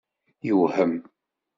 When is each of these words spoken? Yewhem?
Yewhem? 0.47 0.93